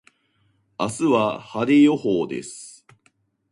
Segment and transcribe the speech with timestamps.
[0.79, 2.87] 明日は晴れ予報です。